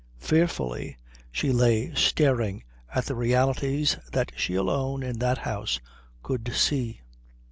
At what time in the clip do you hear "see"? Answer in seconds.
6.55-7.01